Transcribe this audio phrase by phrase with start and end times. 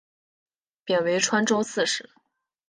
[0.83, 2.09] 贬为川州刺史。